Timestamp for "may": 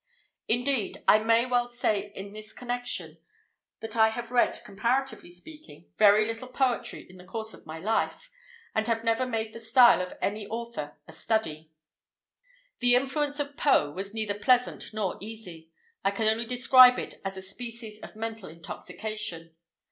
1.19-1.45